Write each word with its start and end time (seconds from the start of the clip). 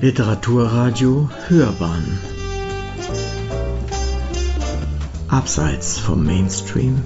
Literaturradio 0.00 1.28
Hörbahn. 1.48 2.20
Abseits 5.26 5.98
vom 5.98 6.24
Mainstream. 6.24 7.02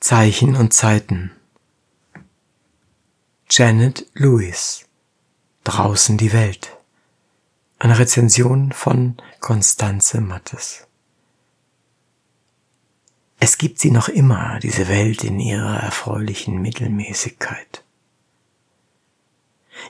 Zeichen 0.00 0.54
und 0.54 0.74
Zeiten. 0.74 1.30
Janet 3.48 4.04
Lewis. 4.12 4.84
Draußen 5.64 6.18
die 6.18 6.34
Welt. 6.34 6.76
Eine 7.78 7.98
Rezension 7.98 8.72
von 8.72 9.16
Constanze 9.40 10.20
Mattes 10.20 10.89
es 13.40 13.56
gibt 13.56 13.78
sie 13.78 13.90
noch 13.90 14.08
immer, 14.08 14.58
diese 14.62 14.86
Welt 14.88 15.24
in 15.24 15.40
ihrer 15.40 15.78
erfreulichen 15.78 16.60
Mittelmäßigkeit. 16.60 17.82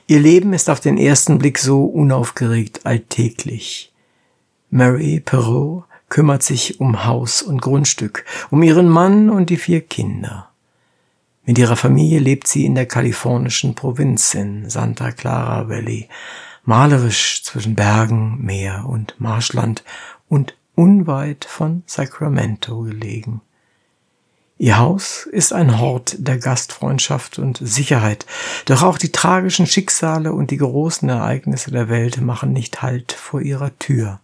Ihr 0.07 0.19
Leben 0.19 0.53
ist 0.53 0.69
auf 0.69 0.79
den 0.79 0.97
ersten 0.97 1.37
Blick 1.37 1.59
so 1.59 1.83
unaufgeregt 1.83 2.85
alltäglich. 2.85 3.93
Mary 4.69 5.19
Perrault 5.19 5.83
kümmert 6.07 6.43
sich 6.43 6.79
um 6.79 7.05
Haus 7.05 7.41
und 7.41 7.61
Grundstück, 7.61 8.25
um 8.51 8.63
ihren 8.63 8.87
Mann 8.87 9.29
und 9.29 9.49
die 9.49 9.57
vier 9.57 9.81
Kinder. 9.81 10.49
Mit 11.45 11.57
ihrer 11.57 11.75
Familie 11.75 12.19
lebt 12.19 12.47
sie 12.47 12.65
in 12.65 12.75
der 12.75 12.85
kalifornischen 12.85 13.75
Provinz 13.75 14.33
in 14.33 14.69
Santa 14.69 15.11
Clara 15.11 15.67
Valley, 15.67 16.07
malerisch 16.63 17.43
zwischen 17.43 17.75
Bergen, 17.75 18.37
Meer 18.41 18.85
und 18.87 19.15
Marschland 19.19 19.83
und 20.29 20.55
unweit 20.75 21.45
von 21.45 21.83
Sacramento 21.85 22.81
gelegen. 22.81 23.41
Ihr 24.61 24.77
Haus 24.77 25.25
ist 25.25 25.53
ein 25.53 25.79
Hort 25.79 26.17
der 26.19 26.37
Gastfreundschaft 26.37 27.39
und 27.39 27.57
Sicherheit, 27.59 28.27
doch 28.65 28.83
auch 28.83 28.99
die 28.99 29.11
tragischen 29.11 29.65
Schicksale 29.65 30.33
und 30.33 30.51
die 30.51 30.57
großen 30.57 31.09
Ereignisse 31.09 31.71
der 31.71 31.89
Welt 31.89 32.21
machen 32.21 32.53
nicht 32.53 32.83
Halt 32.83 33.11
vor 33.11 33.41
ihrer 33.41 33.75
Tür. 33.79 34.19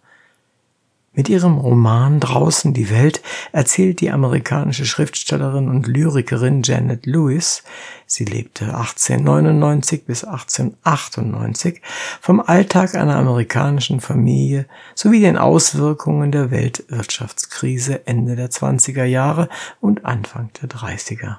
Mit 1.18 1.30
ihrem 1.30 1.58
Roman 1.58 2.20
Draußen 2.20 2.76
die 2.76 2.92
Welt 2.92 3.24
erzählt 3.52 4.02
die 4.02 4.12
amerikanische 4.12 4.86
Schriftstellerin 4.86 5.68
und 5.68 5.88
Lyrikerin 5.88 6.62
Janet 6.62 7.08
Lewis, 7.08 7.64
sie 8.06 8.24
lebte 8.24 8.66
1899 8.66 10.06
bis 10.06 10.24
1898, 10.24 11.82
vom 12.22 12.40
Alltag 12.40 12.94
einer 12.94 13.16
amerikanischen 13.16 14.00
Familie 14.00 14.68
sowie 14.94 15.20
den 15.20 15.40
Auswirkungen 15.40 16.32
der 16.32 16.52
Weltwirtschaftskrise 16.52 18.06
Ende 18.06 18.36
der 18.36 18.52
20er 18.52 19.06
Jahre 19.06 19.50
und 19.82 20.06
Anfang 20.06 20.52
der 20.62 20.70
30er. 20.70 21.38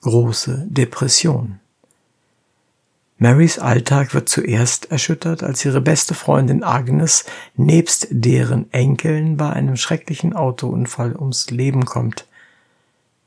Große 0.00 0.66
Depression 0.70 1.60
Marys 3.22 3.58
Alltag 3.58 4.14
wird 4.14 4.30
zuerst 4.30 4.90
erschüttert, 4.90 5.42
als 5.42 5.62
ihre 5.62 5.82
beste 5.82 6.14
Freundin 6.14 6.64
Agnes 6.64 7.26
nebst 7.54 8.06
deren 8.10 8.72
Enkeln 8.72 9.36
bei 9.36 9.50
einem 9.50 9.76
schrecklichen 9.76 10.32
Autounfall 10.32 11.14
ums 11.14 11.50
Leben 11.50 11.84
kommt. 11.84 12.26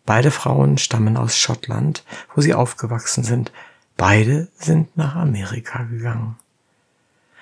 Beide 0.04 0.32
Frauen 0.32 0.80
stammen 0.80 1.16
aus 1.16 1.38
Schottland, 1.38 2.04
wo 2.34 2.42
sie 2.42 2.56
aufgewachsen 2.56 3.24
sind. 3.24 3.52
Beide 3.96 4.48
sind 4.56 4.98
nach 4.98 5.16
Amerika 5.16 5.84
gegangen. 5.84 6.38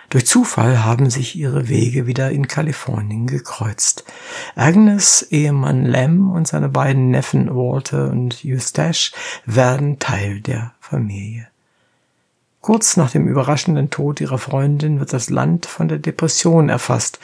Durch 0.10 0.26
Zufall 0.26 0.84
haben 0.84 1.10
sich 1.10 1.38
ihre 1.38 1.70
Wege 1.70 2.06
wieder 2.06 2.32
in 2.32 2.50
Kalifornien 2.50 3.28
gekreuzt. 3.28 4.04
Agnes 4.58 5.26
Ehemann 5.32 5.86
Lem 5.86 6.30
und 6.30 6.50
seine 6.50 6.68
beiden 6.68 7.12
Neffen 7.12 7.56
Walter 7.56 8.10
und 8.10 8.44
Eustache 8.44 9.14
werden 9.46 10.00
Teil 10.00 10.42
der 10.42 10.74
Familie. 10.82 11.48
Kurz 12.62 12.96
nach 12.96 13.10
dem 13.10 13.28
überraschenden 13.28 13.90
Tod 13.90 14.22
ihrer 14.22 14.38
Freundin 14.38 15.00
wird 15.00 15.14
das 15.14 15.32
Land 15.32 15.66
von 15.66 15.88
der 15.88 15.98
Depression 15.98 16.70
erfasst, 16.70 17.20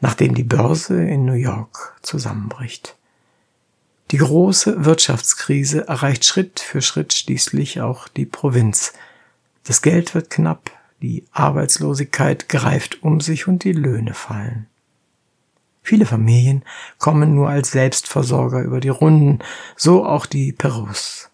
nachdem 0.00 0.34
die 0.34 0.42
Börse 0.42 1.04
in 1.04 1.24
New 1.24 1.34
York 1.34 1.96
zusammenbricht. 2.02 2.96
Die 4.10 4.16
große 4.16 4.84
Wirtschaftskrise 4.84 5.86
erreicht 5.86 6.24
Schritt 6.24 6.58
für 6.58 6.82
Schritt 6.82 7.12
schließlich 7.12 7.80
auch 7.80 8.08
die 8.08 8.26
Provinz. 8.26 8.92
Das 9.62 9.82
Geld 9.82 10.16
wird 10.16 10.30
knapp, 10.30 10.72
die 11.00 11.24
Arbeitslosigkeit 11.30 12.48
greift 12.48 13.04
um 13.04 13.20
sich 13.20 13.46
und 13.46 13.62
die 13.62 13.72
Löhne 13.72 14.12
fallen. 14.12 14.66
Viele 15.82 16.04
Familien 16.04 16.64
kommen 16.98 17.36
nur 17.36 17.48
als 17.48 17.70
Selbstversorger 17.70 18.62
über 18.62 18.80
die 18.80 18.88
Runden, 18.88 19.38
so 19.76 20.04
auch 20.04 20.26
die 20.26 20.52
Perus. 20.52 21.30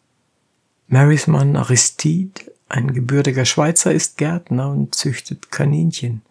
Marys 0.88 1.26
Mann 1.26 1.56
Aristide 1.56 2.42
ein 2.68 2.92
gebürtiger 2.92 3.44
Schweizer 3.44 3.92
ist 3.92 4.18
Gärtner 4.18 4.70
und 4.70 4.94
züchtet 4.94 5.50
Kaninchen. 5.52 6.22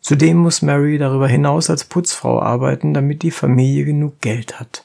Zudem 0.00 0.38
muss 0.38 0.62
Mary 0.62 0.98
darüber 0.98 1.28
hinaus 1.28 1.68
als 1.68 1.84
Putzfrau 1.84 2.40
arbeiten, 2.40 2.94
damit 2.94 3.22
die 3.22 3.30
Familie 3.30 3.84
genug 3.84 4.20
Geld 4.20 4.58
hat. 4.58 4.84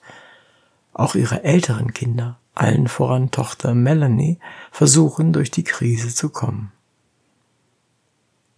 Auch 0.94 1.16
ihre 1.16 1.44
älteren 1.44 1.94
Kinder, 1.94 2.40
allen 2.56 2.88
voran 2.88 3.31
Tochter 3.31 3.74
Melanie, 3.74 4.40
versuchen 4.72 5.31
durch 5.31 5.51
die 5.51 5.63
Krise 5.63 6.13
zu 6.13 6.30
kommen. 6.30 6.72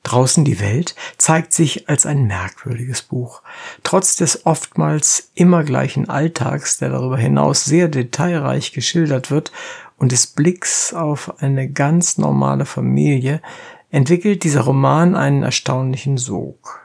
Draußen 0.04 0.44
die 0.44 0.60
Welt 0.60 0.96
zeigt 1.18 1.54
sich 1.54 1.88
als 1.88 2.06
ein 2.06 2.28
merkwürdiges 2.28 3.04
Buch. 3.04 3.42
Trotz 3.84 4.18
des 4.18 4.46
oftmals 4.46 5.32
immer 5.34 5.64
gleichen 5.64 6.10
Alltags, 6.10 6.78
der 6.78 6.90
darüber 6.90 7.18
hinaus 7.18 7.64
sehr 7.64 7.88
detailreich 7.88 8.74
geschildert 8.74 9.32
wird, 9.32 9.54
und 9.98 10.12
des 10.12 10.28
Blicks 10.28 10.94
auf 10.94 11.42
eine 11.42 11.70
ganz 11.70 12.18
normale 12.18 12.66
Familie 12.66 13.42
entwickelt 13.90 14.44
dieser 14.44 14.62
Roman 14.62 15.16
einen 15.16 15.44
erstaunlichen 15.44 16.18
Sog. 16.18 16.82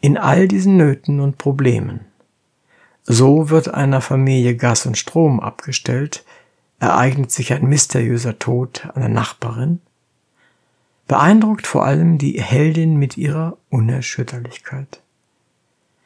In 0.00 0.18
all 0.18 0.48
diesen 0.48 0.76
Nöten 0.76 1.20
und 1.20 1.38
Problemen. 1.38 2.00
So 3.04 3.50
wird 3.50 3.72
einer 3.72 4.00
Familie 4.00 4.56
Gas 4.56 4.86
und 4.86 4.98
Strom 4.98 5.40
abgestellt, 5.40 6.24
ereignet 6.80 7.30
sich 7.30 7.52
ein 7.52 7.66
mysteriöser 7.66 8.38
Tod 8.38 8.88
einer 8.94 9.08
Nachbarin, 9.08 9.80
beeindruckt 11.06 11.66
vor 11.66 11.84
allem 11.84 12.18
die 12.18 12.40
Heldin 12.40 12.96
mit 12.96 13.16
ihrer 13.16 13.56
Unerschütterlichkeit. 13.70 15.02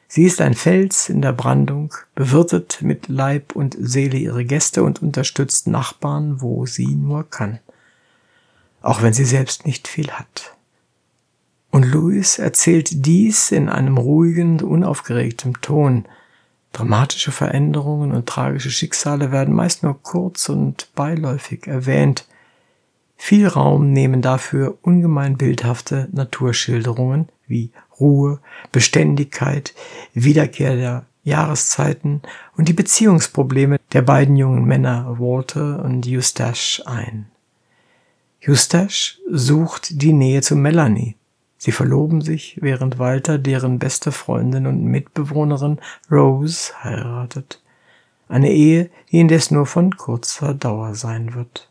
Sie 0.07 0.23
ist 0.23 0.39
ein 0.39 0.53
Fels 0.53 1.09
in 1.09 1.21
der 1.21 1.33
Brandung, 1.33 1.93
bewirtet 2.15 2.81
mit 2.81 3.09
Leib 3.09 3.55
und 3.55 3.75
Seele 3.79 4.17
ihre 4.17 4.45
Gäste 4.45 4.83
und 4.83 5.01
unterstützt 5.01 5.67
Nachbarn, 5.67 6.41
wo 6.41 6.65
sie 6.65 6.95
nur 6.95 7.29
kann. 7.29 7.59
Auch 8.81 9.01
wenn 9.01 9.13
sie 9.13 9.25
selbst 9.25 9.65
nicht 9.65 9.87
viel 9.87 10.11
hat. 10.11 10.55
Und 11.71 11.83
Louis 11.83 12.39
erzählt 12.39 13.05
dies 13.05 13.51
in 13.51 13.67
einem 13.67 13.97
ruhigen, 13.97 14.61
unaufgeregtem 14.61 15.61
Ton. 15.61 16.05
Dramatische 16.71 17.31
Veränderungen 17.31 18.13
und 18.13 18.27
tragische 18.27 18.71
Schicksale 18.71 19.31
werden 19.31 19.53
meist 19.53 19.83
nur 19.83 20.01
kurz 20.01 20.47
und 20.47 20.87
beiläufig 20.95 21.67
erwähnt. 21.67 22.25
Viel 23.17 23.47
Raum 23.47 23.91
nehmen 23.91 24.21
dafür 24.21 24.77
ungemein 24.83 25.37
bildhafte 25.37 26.07
Naturschilderungen 26.11 27.29
wie 27.47 27.71
Ruhe, 27.99 28.39
Beständigkeit, 28.71 29.73
Wiederkehr 30.13 30.75
der 30.75 31.05
Jahreszeiten 31.23 32.21
und 32.55 32.69
die 32.69 32.73
Beziehungsprobleme 32.73 33.79
der 33.91 34.01
beiden 34.01 34.37
jungen 34.37 34.65
Männer 34.65 35.17
Walter 35.19 35.83
und 35.83 36.07
Eustache 36.07 36.83
ein. 36.85 37.25
Eustache 38.47 39.17
sucht 39.29 40.01
die 40.01 40.13
Nähe 40.13 40.41
zu 40.41 40.55
Melanie. 40.55 41.15
Sie 41.57 41.71
verloben 41.71 42.21
sich, 42.21 42.57
während 42.61 42.99
Walter 42.99 43.37
deren 43.37 43.79
beste 43.79 44.11
Freundin 44.11 44.67
und 44.67 44.83
Mitbewohnerin 44.85 45.79
Rose 46.09 46.71
heiratet. 46.83 47.61
Eine 48.29 48.51
Ehe, 48.51 48.89
die 49.11 49.19
indes 49.19 49.51
nur 49.51 49.65
von 49.65 49.97
kurzer 49.97 50.53
Dauer 50.53 50.93
sein 50.93 51.33
wird. 51.33 51.69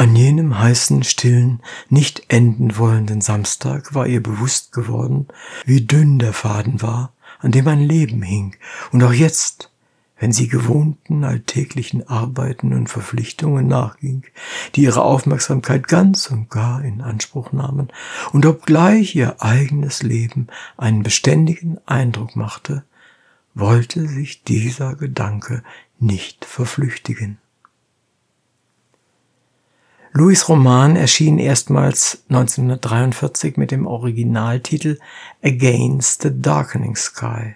An 0.00 0.16
jenem 0.16 0.58
heißen, 0.58 1.02
stillen, 1.02 1.60
nicht 1.90 2.22
enden 2.28 2.78
wollenden 2.78 3.20
Samstag 3.20 3.94
war 3.94 4.06
ihr 4.06 4.22
bewusst 4.22 4.72
geworden, 4.72 5.28
wie 5.66 5.82
dünn 5.82 6.18
der 6.18 6.32
Faden 6.32 6.80
war, 6.80 7.12
an 7.38 7.52
dem 7.52 7.68
ein 7.68 7.82
Leben 7.82 8.22
hing, 8.22 8.56
und 8.92 9.02
auch 9.02 9.12
jetzt, 9.12 9.70
wenn 10.18 10.32
sie 10.32 10.48
gewohnten 10.48 11.22
alltäglichen 11.22 12.08
Arbeiten 12.08 12.72
und 12.72 12.88
Verpflichtungen 12.88 13.68
nachging, 13.68 14.22
die 14.74 14.84
ihre 14.84 15.02
Aufmerksamkeit 15.02 15.86
ganz 15.86 16.30
und 16.30 16.48
gar 16.48 16.82
in 16.82 17.02
Anspruch 17.02 17.52
nahmen, 17.52 17.88
und 18.32 18.46
obgleich 18.46 19.14
ihr 19.14 19.42
eigenes 19.42 20.02
Leben 20.02 20.46
einen 20.78 21.02
beständigen 21.02 21.78
Eindruck 21.84 22.36
machte, 22.36 22.84
wollte 23.54 24.08
sich 24.08 24.44
dieser 24.44 24.94
Gedanke 24.94 25.62
nicht 25.98 26.46
verflüchtigen. 26.46 27.36
Louis 30.12 30.48
Roman 30.48 30.96
erschien 30.96 31.38
erstmals 31.38 32.24
1943 32.30 33.56
mit 33.56 33.70
dem 33.70 33.86
Originaltitel 33.86 34.98
Against 35.40 36.22
the 36.22 36.30
Darkening 36.32 36.96
Sky. 36.96 37.54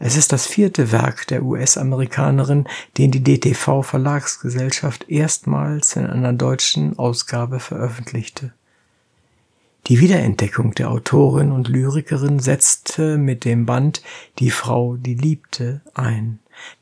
Es 0.00 0.16
ist 0.16 0.32
das 0.32 0.48
vierte 0.48 0.90
Werk 0.90 1.28
der 1.28 1.44
US-Amerikanerin, 1.44 2.66
den 2.98 3.12
die 3.12 3.22
DTV 3.22 3.82
Verlagsgesellschaft 3.82 5.08
erstmals 5.08 5.94
in 5.94 6.06
einer 6.06 6.32
deutschen 6.32 6.98
Ausgabe 6.98 7.60
veröffentlichte. 7.60 8.52
Die 9.86 10.00
Wiederentdeckung 10.00 10.74
der 10.74 10.90
Autorin 10.90 11.52
und 11.52 11.68
Lyrikerin 11.68 12.40
setzte 12.40 13.16
mit 13.16 13.44
dem 13.44 13.64
Band 13.64 14.02
Die 14.40 14.50
Frau, 14.50 14.96
die 14.96 15.14
liebte 15.14 15.82
ein, 15.94 16.40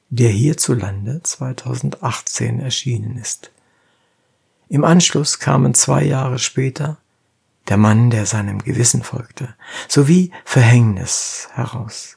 der 0.09 0.31
hierzulande 0.31 1.21
2018 1.23 2.61
erschienen 2.61 3.19
ist. 3.19 3.51
Im 4.73 4.85
Anschluss 4.85 5.39
kamen 5.39 5.75
zwei 5.75 6.03
Jahre 6.03 6.39
später 6.39 6.97
Der 7.69 7.77
Mann, 7.77 8.09
der 8.09 8.25
seinem 8.25 8.61
Gewissen 8.61 9.03
folgte, 9.03 9.55
sowie 9.87 10.33
Verhängnis 10.47 11.51
heraus. 11.53 12.17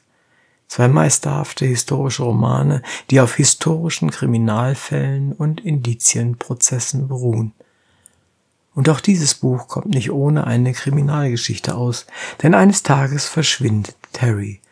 Zwei 0.66 0.88
meisterhafte 0.88 1.66
historische 1.66 2.22
Romane, 2.22 2.80
die 3.10 3.20
auf 3.20 3.34
historischen 3.34 4.10
Kriminalfällen 4.10 5.34
und 5.34 5.60
Indizienprozessen 5.60 7.08
beruhen. 7.08 7.52
Und 8.74 8.88
auch 8.88 9.00
dieses 9.00 9.34
Buch 9.34 9.68
kommt 9.68 9.88
nicht 9.88 10.10
ohne 10.10 10.46
eine 10.46 10.72
Kriminalgeschichte 10.72 11.74
aus, 11.74 12.06
denn 12.42 12.54
eines 12.54 12.82
Tages 12.82 13.26
verschwindet 13.26 13.96
Terry, 14.14 14.62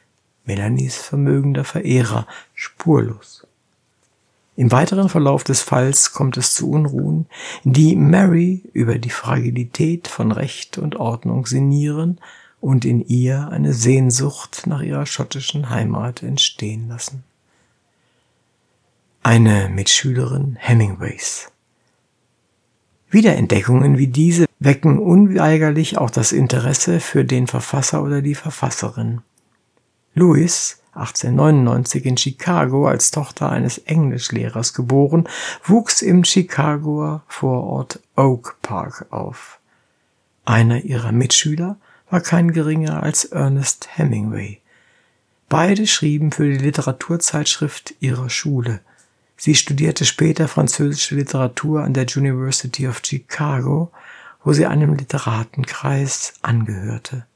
Melanies 0.46 0.96
vermögender 0.96 1.64
Verehrer, 1.64 2.26
spurlos. 2.54 3.46
Im 4.56 4.70
weiteren 4.70 5.08
Verlauf 5.08 5.42
des 5.42 5.62
Falls 5.62 6.12
kommt 6.12 6.36
es 6.36 6.54
zu 6.54 6.70
Unruhen, 6.70 7.26
die 7.64 7.96
Mary 7.96 8.62
über 8.72 8.98
die 8.98 9.10
Fragilität 9.10 10.06
von 10.06 10.30
Recht 10.30 10.78
und 10.78 10.96
Ordnung 10.96 11.46
sinnieren 11.46 12.20
und 12.60 12.84
in 12.84 13.04
ihr 13.06 13.48
eine 13.48 13.72
Sehnsucht 13.72 14.66
nach 14.66 14.80
ihrer 14.80 15.06
schottischen 15.06 15.70
Heimat 15.70 16.22
entstehen 16.22 16.88
lassen. 16.88 17.24
Eine 19.24 19.68
Mitschülerin 19.70 20.56
Hemingways. 20.60 21.50
Wiederentdeckungen 23.10 23.98
wie 23.98 24.08
diese 24.08 24.46
wecken 24.60 24.98
unweigerlich 24.98 25.98
auch 25.98 26.10
das 26.10 26.32
Interesse 26.32 27.00
für 27.00 27.24
den 27.24 27.46
Verfasser 27.46 28.02
oder 28.02 28.22
die 28.22 28.34
Verfasserin. 28.34 29.22
Lewis, 30.14 30.80
1899 30.94 32.04
in 32.04 32.16
Chicago 32.16 32.86
als 32.86 33.10
Tochter 33.10 33.50
eines 33.50 33.78
Englischlehrers 33.78 34.74
geboren, 34.74 35.28
wuchs 35.64 36.02
im 36.02 36.24
Chicagoer 36.24 37.22
Vorort 37.28 38.00
Oak 38.16 38.56
Park 38.62 39.06
auf. 39.10 39.58
Einer 40.44 40.84
ihrer 40.84 41.12
Mitschüler 41.12 41.76
war 42.10 42.20
kein 42.20 42.52
geringer 42.52 43.02
als 43.02 43.24
Ernest 43.24 43.88
Hemingway. 43.96 44.60
Beide 45.48 45.86
schrieben 45.86 46.32
für 46.32 46.44
die 46.44 46.58
Literaturzeitschrift 46.58 47.94
ihrer 48.00 48.30
Schule– 48.30 48.80
Sie 49.36 49.54
studierte 49.54 50.04
später 50.04 50.48
französische 50.48 51.16
Literatur 51.16 51.82
an 51.82 51.92
der 51.92 52.06
University 52.16 52.88
of 52.88 53.02
Chicago, 53.04 53.90
wo 54.42 54.52
sie 54.52 54.66
einem 54.66 54.94
Literatenkreis 54.94 56.34
angehörte. 56.42 57.26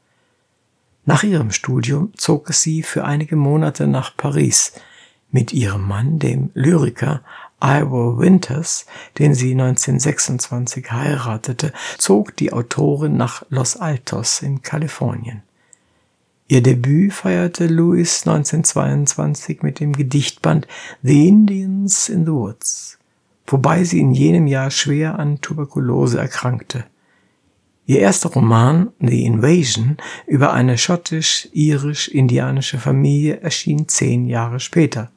Nach 1.08 1.22
ihrem 1.22 1.52
Studium 1.52 2.12
zog 2.18 2.52
sie 2.52 2.82
für 2.82 3.06
einige 3.06 3.34
Monate 3.34 3.86
nach 3.86 4.14
Paris 4.14 4.74
mit 5.30 5.54
ihrem 5.54 5.88
Mann, 5.88 6.18
dem 6.18 6.50
Lyriker 6.52 7.22
Ivor 7.62 8.18
Winters, 8.18 8.84
den 9.18 9.32
sie 9.32 9.52
1926 9.52 10.92
heiratete, 10.92 11.72
zog 11.96 12.36
die 12.36 12.52
Autorin 12.52 13.16
nach 13.16 13.42
Los 13.48 13.78
Altos 13.78 14.42
in 14.42 14.60
Kalifornien. 14.60 15.40
Ihr 16.46 16.62
Debüt 16.62 17.14
feierte 17.14 17.68
Lewis 17.68 18.26
1922 18.26 19.62
mit 19.62 19.80
dem 19.80 19.94
Gedichtband 19.94 20.68
The 21.02 21.26
Indians 21.26 22.10
in 22.10 22.26
the 22.26 22.32
Woods, 22.32 22.98
wobei 23.46 23.82
sie 23.84 24.00
in 24.00 24.12
jenem 24.12 24.46
Jahr 24.46 24.70
schwer 24.70 25.18
an 25.18 25.40
Tuberkulose 25.40 26.18
erkrankte. 26.18 26.84
Ihr 27.88 28.00
erster 28.00 28.28
Roman 28.28 28.90
The 29.00 29.24
Invasion 29.24 29.96
über 30.26 30.52
eine 30.52 30.76
schottisch-irisch-indianische 30.76 32.76
Familie 32.76 33.40
erschien 33.40 33.88
zehn 33.88 34.26
Jahre 34.26 34.60
später. 34.60 35.10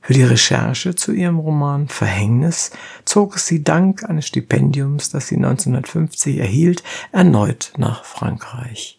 Für 0.00 0.12
die 0.12 0.24
Recherche 0.24 0.96
zu 0.96 1.12
ihrem 1.12 1.38
Roman 1.38 1.86
Verhängnis 1.86 2.72
zog 3.04 3.36
es 3.36 3.46
sie 3.46 3.62
dank 3.62 4.02
eines 4.02 4.26
Stipendiums, 4.26 5.10
das 5.10 5.28
sie 5.28 5.36
1950 5.36 6.38
erhielt, 6.38 6.82
erneut 7.12 7.72
nach 7.76 8.04
Frankreich. 8.04 8.98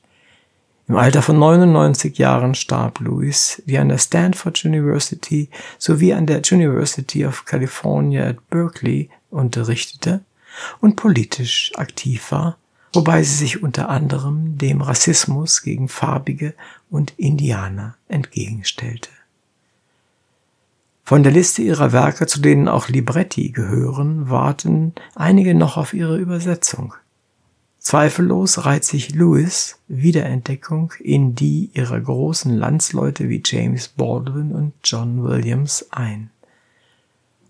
Im 0.88 0.96
Alter 0.96 1.22
von 1.22 1.38
99 1.38 2.18
Jahren 2.18 2.56
starb 2.56 3.02
Lewis, 3.02 3.62
die 3.66 3.78
an 3.78 3.90
der 3.90 3.98
Stanford 3.98 4.64
University 4.64 5.50
sowie 5.78 6.14
an 6.14 6.28
der 6.28 6.42
University 6.50 7.26
of 7.26 7.44
California 7.44 8.26
at 8.26 8.50
Berkeley 8.50 9.10
unterrichtete 9.30 10.24
und 10.82 10.96
politisch 10.96 11.72
aktiv 11.76 12.32
war, 12.32 12.58
wobei 12.94 13.24
sie 13.24 13.36
sich 13.36 13.64
unter 13.64 13.90
anderem 13.90 14.58
dem 14.58 14.82
Rassismus 14.82 15.62
gegen 15.62 15.90
Farbige 15.90 16.54
und 16.90 17.14
Indianer 17.18 17.96
entgegenstellte. 18.08 19.10
Von 21.06 21.24
der 21.24 21.34
Liste 21.34 21.62
ihrer 21.62 21.92
Werke, 21.92 22.28
zu 22.28 22.40
denen 22.40 22.70
auch 22.70 22.88
Libretti 22.88 23.50
gehören, 23.50 24.30
warten 24.30 24.94
einige 25.16 25.54
noch 25.54 25.76
auf 25.76 25.94
ihre 25.94 26.18
Übersetzung. 26.18 26.94
Zweifellos 27.78 28.66
reiht 28.66 28.86
sich 28.86 29.14
Lewis 29.14 29.78
Wiederentdeckung 29.90 30.94
in 31.00 31.36
die 31.36 31.70
ihrer 31.74 32.00
großen 32.00 32.56
Landsleute 32.56 33.28
wie 33.28 33.44
James 33.46 33.90
Baldwin 33.90 34.54
und 34.54 34.72
John 34.86 35.22
Williams 35.22 35.88
ein. 35.92 36.30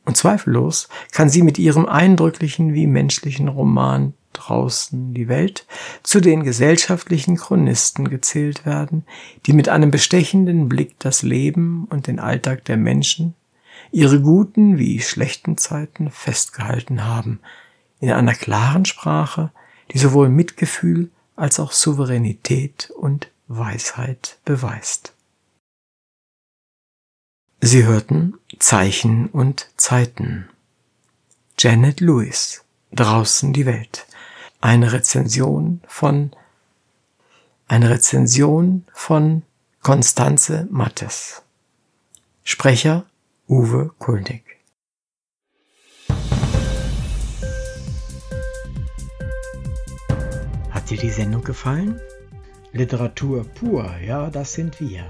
Und 0.06 0.18
zweifellos 0.18 0.90
kann 1.12 1.30
sie 1.30 1.44
mit 1.44 1.58
ihrem 1.58 1.86
eindrücklichen 1.86 2.74
wie 2.74 2.88
menschlichen 2.88 3.48
Roman 3.48 4.14
Draußen 4.34 5.14
die 5.14 5.28
Welt 5.28 5.66
zu 6.02 6.20
den 6.20 6.44
gesellschaftlichen 6.44 7.38
Chronisten 7.38 8.10
gezählt 8.10 8.66
werden, 8.66 9.06
die 9.46 9.54
mit 9.54 9.70
einem 9.70 9.92
bestechenden 9.92 10.68
Blick 10.68 11.00
das 11.00 11.22
Leben 11.22 11.86
und 11.86 12.08
den 12.08 12.20
Alltag 12.20 12.66
der 12.66 12.78
Menschen, 12.78 13.36
ihre 13.92 14.20
guten 14.22 14.78
wie 14.80 15.00
schlechten 15.00 15.58
Zeiten 15.58 16.10
festgehalten 16.10 17.06
haben, 17.06 17.40
in 18.00 18.12
einer 18.12 18.34
klaren 18.34 18.86
Sprache, 18.86 19.52
die 19.92 20.00
sowohl 20.00 20.30
Mitgefühl 20.30 21.10
als 21.36 21.60
auch 21.60 21.72
Souveränität 21.72 22.92
und 22.98 23.30
Weisheit 23.48 24.40
beweist. 24.46 25.13
Sie 27.66 27.86
hörten 27.86 28.34
Zeichen 28.60 29.28
und 29.28 29.70
Zeiten. 29.78 30.50
Janet 31.58 32.02
Lewis, 32.02 32.66
Draußen 32.92 33.54
die 33.54 33.66
Welt. 33.66 34.06
Eine 34.60 34.92
Rezension 34.92 35.80
von 35.88 36.36
eine 37.70 37.90
Rezension 37.90 38.84
von 38.92 39.44
Konstanze 39.82 40.68
Mattes. 40.72 41.42
Sprecher 42.44 43.06
Uwe 43.48 43.92
Kulnig. 43.98 44.44
Hat 50.70 50.90
dir 50.90 50.98
die 50.98 51.10
Sendung 51.10 51.46
gefallen? 51.46 52.02
Literatur 52.74 53.46
pur, 53.46 53.90
ja, 54.06 54.30
das 54.30 54.52
sind 54.52 54.82
wir. 54.82 55.10